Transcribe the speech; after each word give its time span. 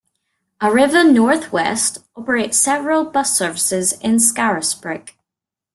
Arriva 0.63 1.03
North 1.07 1.51
West 1.51 1.99
operate 2.15 2.55
several 2.55 3.03
bus 3.05 3.37
services 3.37 3.93
in 3.99 4.15
Scarisbrick. 4.15 5.09